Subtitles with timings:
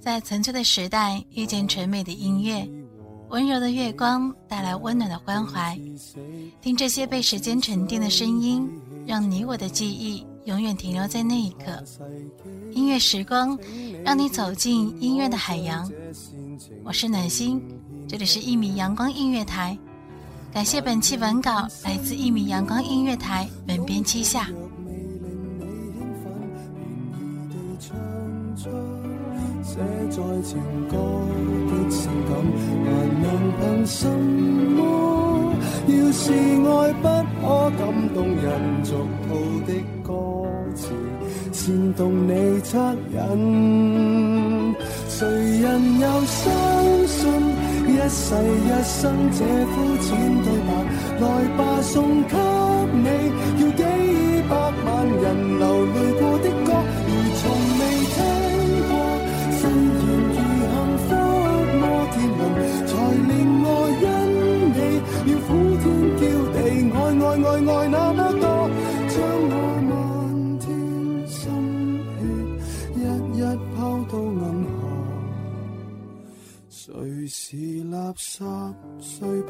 [0.00, 2.68] 在纯粹的时代遇见纯美的音乐，
[3.28, 5.78] 温柔的月光带来温暖的关怀。
[6.60, 8.68] 听这些被时间沉淀的声音，
[9.06, 11.82] 让你我的记忆永远停留在那一刻。
[12.72, 13.58] 音乐时光，
[14.04, 15.90] 让你走进音乐的海洋。
[16.84, 17.60] 我是暖心，
[18.06, 19.76] 这里是一米阳光音乐台。
[20.52, 24.48] 感谢本期文稿来自一米阳光音乐台本编七夏。
[29.62, 29.76] 写
[30.10, 30.56] 在情
[30.90, 30.96] 歌
[31.68, 32.30] 的性感，
[32.84, 32.86] 还
[33.20, 33.24] 能
[33.58, 34.80] 凭什么？
[35.86, 37.04] 要是爱不
[37.40, 37.42] 可
[37.78, 37.82] 感
[38.14, 38.46] 动人，
[38.84, 38.90] 俗
[39.28, 39.30] 套
[39.66, 39.68] 的
[40.02, 40.08] 歌
[40.74, 40.82] 词
[41.52, 42.30] 煽动你
[42.62, 42.72] 恻
[43.12, 44.74] 隐，
[45.08, 45.26] 谁
[45.60, 45.64] 人
[46.00, 46.42] 又相
[47.06, 47.20] 信
[47.86, 48.92] 一世一生
[49.30, 50.06] 这肤浅
[50.42, 50.70] 对白？
[51.20, 51.22] 来
[51.56, 51.92] 吧，送
[52.24, 52.32] 给
[52.92, 53.06] 你，
[53.60, 53.82] 要几
[54.48, 54.52] 百
[54.86, 55.24] 万人
[55.58, 55.96] 流泪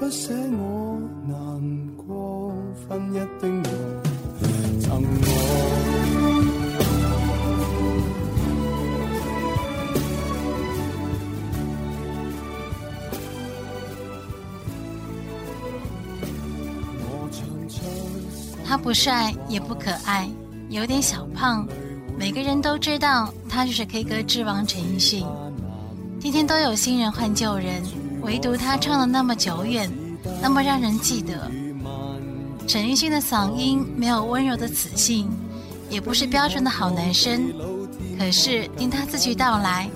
[0.04, 1.34] 不舍我难
[1.96, 2.52] 过？
[2.86, 3.70] 分一丁油
[4.78, 5.06] 赠我。
[18.62, 20.28] 他不帅也不可爱，
[20.68, 21.66] 有点小胖。
[22.18, 25.26] 每个人都知道他就是 K 歌之王陈奕迅。
[26.20, 27.82] 天天都有新人换旧人，
[28.24, 29.90] 唯独他唱的那么久远，
[30.40, 31.50] 那么让人记得。
[32.66, 35.30] 陈奕迅的嗓音没有温柔的磁性，
[35.90, 37.52] 也不是标准的好男生。
[38.18, 39.90] 可是听他字句道来，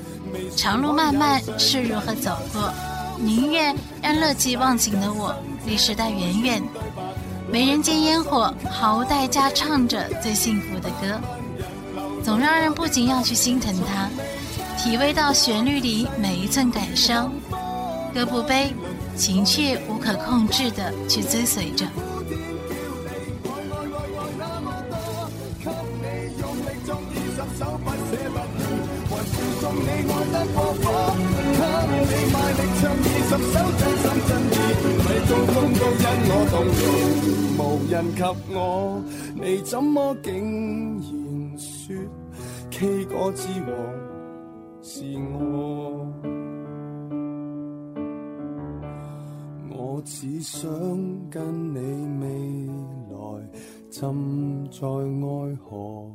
[0.55, 2.71] 长路漫漫是如何走过？
[3.19, 5.35] 宁愿让乐极忘情的我
[5.67, 6.63] 离时代远远。
[7.51, 11.19] 没人间烟火，毫无代价唱着最幸福的歌，
[12.23, 14.11] 总让人不仅要去心疼他，
[14.77, 17.33] 体味到旋律里每一寸感伤。
[18.13, 18.73] 歌不悲，
[19.17, 21.87] 情却无可控制的去追随着。
[37.59, 38.23] 无人及
[38.55, 39.03] 我，
[39.35, 40.33] 你怎么竟
[41.01, 41.97] 然说
[42.71, 43.73] K 歌之王
[44.83, 45.03] 是
[45.33, 46.38] 我？
[49.99, 50.71] 我只想
[51.29, 51.81] 跟你
[52.21, 52.29] 未
[53.11, 53.17] 来
[53.91, 56.13] 浸在爱河，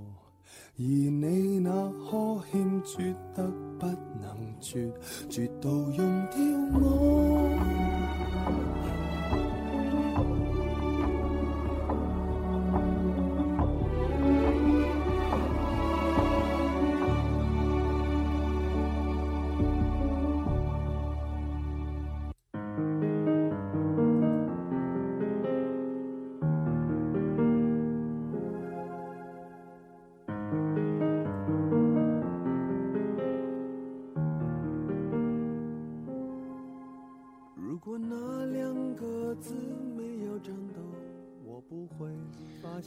[0.77, 3.45] 而你那呵欠绝得
[3.77, 3.85] 不
[4.21, 4.89] 能绝，
[5.29, 6.39] 绝到用掉
[6.79, 7.49] 我。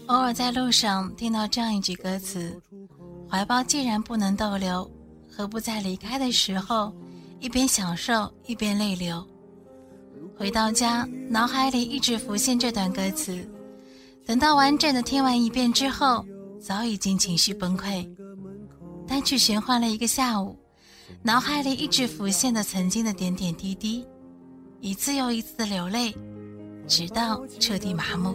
[0.07, 2.61] 偶尔在路上听到这样一句歌词
[3.29, 4.89] ：“怀抱既然不能逗留，
[5.29, 6.95] 何不在离开的时候，
[7.41, 9.27] 一边享受一边泪流？”
[10.39, 13.45] 回到家，脑海里一直浮现这段歌词。
[14.25, 16.25] 等到完整的听完一遍之后，
[16.61, 18.09] 早已经情绪崩溃。
[19.09, 20.57] 单曲循环了一个下午，
[21.21, 24.07] 脑海里一直浮现的曾经的点点滴滴，
[24.81, 26.15] 一次又一次的流泪，
[26.87, 28.35] 直到彻底麻木。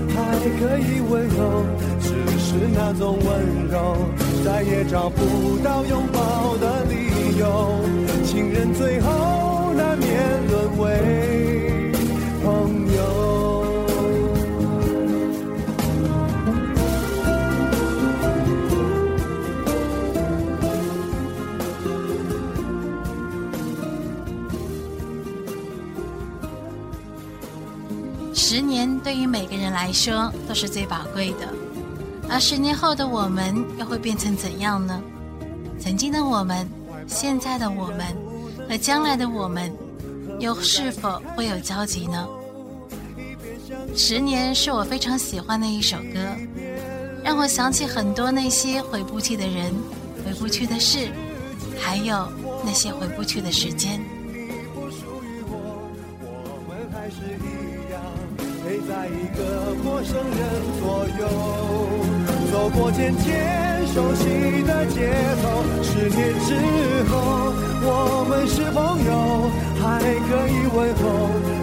[0.15, 0.19] 还
[0.59, 1.65] 可以温柔，
[1.99, 2.09] 只
[2.39, 3.27] 是那种温
[3.69, 3.97] 柔，
[4.43, 7.79] 再也找不到拥抱的理由。
[8.25, 10.09] 情人最后难免
[10.49, 10.90] 沦为
[29.91, 31.53] 来说都是最宝贵的，
[32.29, 35.03] 而十年后的我们又会变成怎样呢？
[35.81, 36.65] 曾经的我们，
[37.07, 38.07] 现在的我们，
[38.69, 39.69] 和将来的我们，
[40.39, 42.25] 又是否会有交集呢？
[43.93, 46.19] 十年是我非常喜欢的一首歌，
[47.21, 49.73] 让我想起很多那些回不去的人、
[50.25, 51.09] 回不去的事，
[51.77, 52.31] 还有
[52.63, 54.01] 那些回不去的时间。
[59.35, 60.39] 个陌生人
[60.79, 61.23] 左右，
[62.51, 65.11] 走过渐渐熟悉的街
[65.41, 65.43] 头。
[65.83, 66.49] 十年之
[67.09, 67.13] 后，
[67.83, 69.11] 我们是朋友，
[69.81, 71.03] 还可以问候，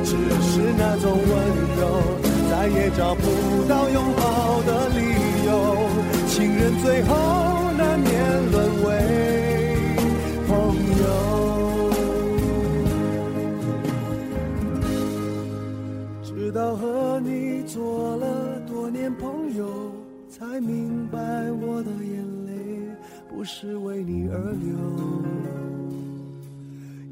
[0.04, 1.30] 只是那种温
[1.78, 1.80] 柔，
[2.50, 3.24] 再也找不
[3.68, 4.57] 到拥抱
[20.58, 21.18] 才明白
[21.52, 22.52] 我的眼泪
[23.30, 24.76] 不是为你而流，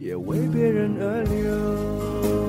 [0.00, 2.45] 也为别人而流。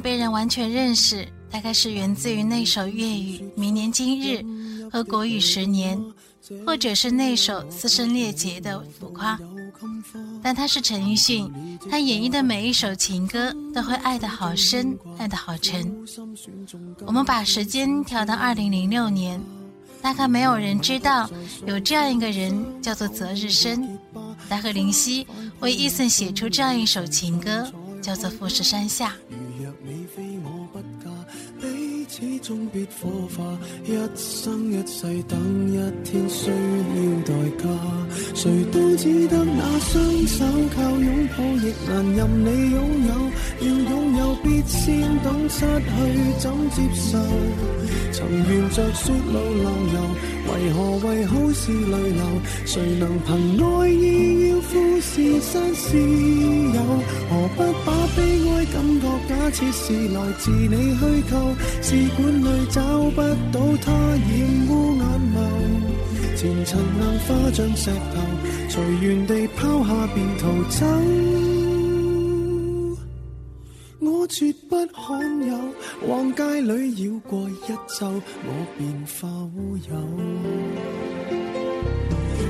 [0.00, 4.38] 被人完全认识，大概是源自于那首粤语《明年今日》
[4.90, 5.98] 和国语《十年》，
[6.64, 9.36] 或者是那首嘶声裂节的《浮夸》。
[10.42, 11.52] 但他是陈奕迅，
[11.90, 15.94] 他演绎的每一首情歌都会爱得好深，爱得好沉。
[17.04, 19.38] 我们把时间调到二零零六年，
[20.00, 21.28] 大概没有人知道
[21.66, 23.98] 有这样一个人叫做泽日生，
[24.48, 25.26] 他和林夕
[25.60, 29.14] 为伊森写出这样一首情歌，叫做《富士山下》。
[32.16, 35.38] see 终必火化，一生一世等
[35.72, 36.54] 一天需要
[37.24, 37.64] 代价。
[38.34, 43.12] 谁都只得那双手靠拥抱，亦难任你拥有。
[43.60, 45.94] 要拥有，必先懂失去
[46.38, 47.18] 怎接受。
[48.12, 49.64] 曾沿着雪路流
[49.94, 49.96] 游，
[50.48, 50.76] 为何
[51.08, 52.22] 为好事泪流？
[52.64, 53.28] 谁能凭
[53.62, 56.78] 爱意要富士山私有？
[57.28, 61.34] 何不把悲哀感觉假设是来自你虚构？
[62.26, 62.80] 试管里找
[63.10, 63.20] 不
[63.52, 64.18] 到他染
[64.68, 65.02] 污眼
[65.32, 65.36] 眸，
[66.36, 68.20] 前尘硬化像石头，
[68.68, 70.86] 随缘地抛下便逃走。
[74.00, 75.56] 我绝不罕有，
[76.08, 77.68] 往街里绕过一
[77.98, 79.90] 周，我便化乌有。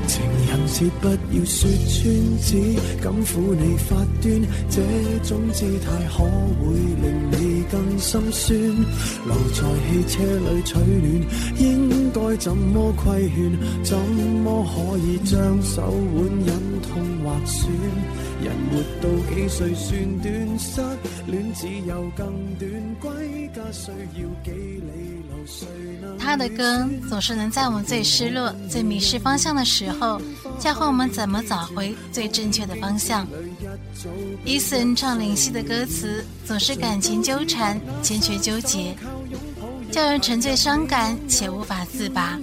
[0.06, 2.04] 情人切不要说穿，
[2.40, 2.48] 只
[3.02, 4.26] 敢抚你发端，
[4.70, 4.80] 这
[5.22, 6.64] 种姿态可会
[7.02, 7.34] 令你
[7.70, 8.58] 更心酸？
[9.26, 11.26] 留在汽车里取暖，
[11.58, 13.84] 应该怎么规劝？
[13.84, 15.82] 怎么可以将手
[16.14, 17.70] 腕忍痛划损？
[18.42, 20.58] 人活到几岁算短？
[20.58, 20.80] 失
[21.26, 22.26] 恋只有更
[22.58, 22.70] 短，
[23.00, 25.46] 归家需要几里路？
[25.46, 25.66] 谁
[26.00, 26.18] 能？
[26.18, 30.20] 他的歌总是能在我们最失落、最迷失方向的时候，
[30.58, 33.26] 教会我们怎么找回最正确的方向。
[34.44, 38.94] 伊森唱灵犀的歌词总是感情纠缠、坚决纠结，
[39.90, 42.38] 叫人沉醉伤感且无法自拔。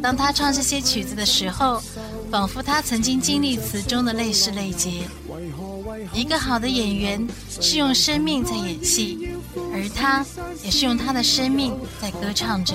[0.00, 1.82] 当他唱这些曲子的时候，
[2.30, 5.02] 仿佛他曾经经历词中的泪湿泪结。
[6.14, 7.26] 一个好的演员
[7.60, 9.30] 是用生命在演戏，
[9.72, 10.24] 而他
[10.62, 12.74] 也是用他的生命在歌唱着。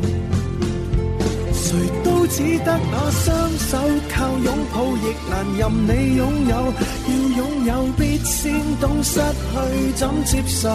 [1.71, 3.77] 谁都只得那双手，
[4.09, 6.73] 靠拥抱亦难任你拥有。
[7.07, 10.69] 要拥有必先懂失去怎接受。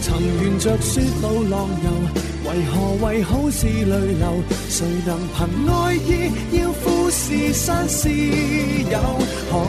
[0.00, 1.90] 曾沿着雪路浪游，
[2.48, 4.42] 为何为好事泪流？
[4.70, 8.98] 谁能凭爱意要富士山私有？
[9.52, 9.68] 何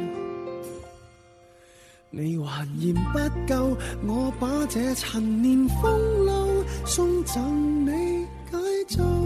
[2.13, 8.57] 你还嫌不够，我把这陈年风流送赠你解
[8.89, 9.20] 咒。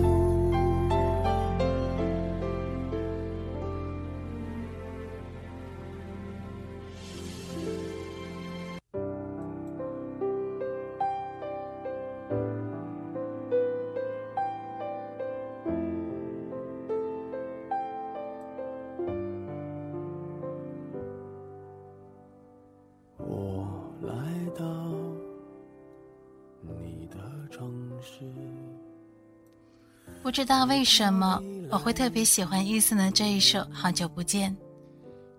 [30.26, 31.40] 不知道为什么
[31.70, 34.52] 我会特别喜欢伊森的这一首《好久不见》，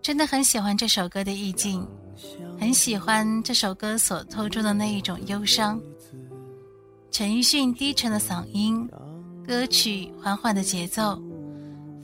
[0.00, 1.84] 真的很喜欢这首歌的意境，
[2.56, 5.80] 很喜欢这首歌所透出的那一种忧伤。
[7.10, 8.88] 陈奕迅低沉的嗓音，
[9.44, 11.20] 歌曲缓缓的节奏，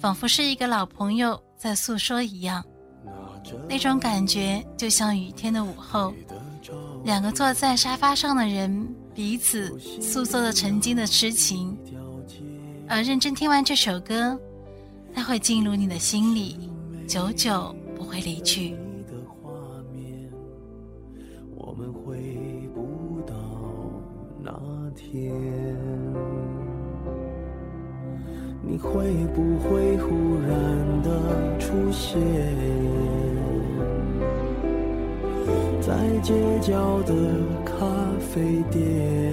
[0.00, 2.64] 仿佛是一个老朋友在诉说一样。
[3.68, 6.12] 那种感觉就像雨天的午后，
[7.04, 11.78] 两个坐在沙发上的人彼此诉说着曾经的痴情。
[12.92, 14.38] 而认真听完这首歌，
[15.14, 16.70] 它会进入你的心里，
[17.08, 18.76] 久久不会离去。
[21.56, 22.18] 我们回
[22.74, 23.34] 不到
[24.44, 24.52] 那
[24.94, 25.32] 天，
[28.60, 32.20] 你会不会忽然的出现，
[35.80, 37.14] 在街角的
[37.64, 37.86] 咖
[38.20, 39.32] 啡店？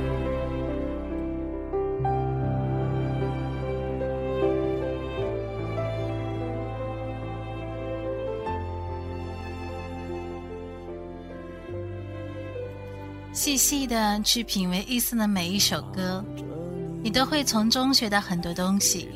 [13.33, 16.23] 细细的去品味伊森的每一首歌，
[17.01, 19.09] 你都会从中学到很多东西。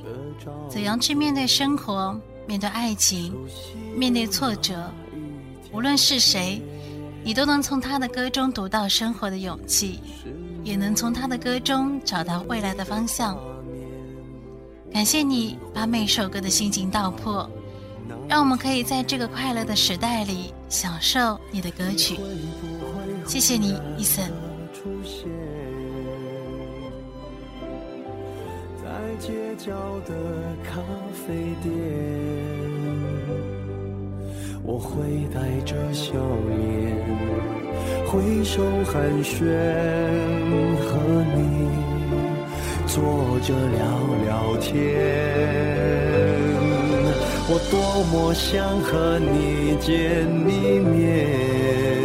[0.69, 2.17] 怎样去面对生活，
[2.47, 3.35] 面对爱情，
[3.95, 4.89] 面对挫折，
[5.71, 6.61] 无论是谁，
[7.25, 9.99] 你都能从他的歌中读到生活的勇气，
[10.63, 13.37] 也能从他的歌中找到未来的方向。
[14.93, 17.49] 感谢你把每首歌的心情道破，
[18.29, 22.17] 让我们可以在这个快乐的时代里享受你的歌曲。
[23.27, 24.23] 谢谢你，伊森。
[28.81, 28.85] 在
[29.19, 29.71] 街角
[30.05, 30.13] 的
[30.63, 30.81] 咖
[31.13, 31.73] 啡店。
[34.63, 36.13] 我会带着笑
[36.47, 36.95] 脸，
[38.07, 39.43] 挥手寒暄，
[40.77, 40.87] 和
[41.35, 41.37] 你
[42.87, 42.93] 坐
[43.41, 43.83] 着聊
[44.23, 44.71] 聊天。
[47.47, 47.75] 我多
[48.11, 52.04] 么想和你见一面，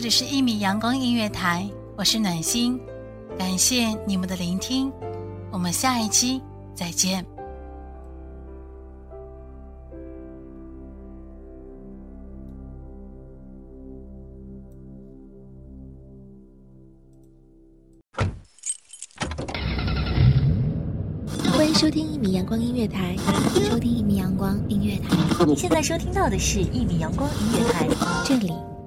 [0.00, 2.80] 这里是一米阳光音乐台，我是暖心，
[3.38, 4.90] 感谢你们的聆听，
[5.50, 6.40] 我们下一期
[6.74, 7.22] 再见。
[21.52, 23.14] 欢迎收听一米阳光音乐台，
[23.68, 25.44] 收听一米阳光音乐台。
[25.44, 27.86] 你现在收听到的是一米阳光音乐台，
[28.24, 28.50] 这里